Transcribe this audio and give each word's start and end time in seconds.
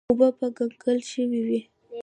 اوبه 0.09 0.27
به 0.37 0.47
کنګل 0.59 0.99
شوې 1.11 1.41
وې. 1.47 1.59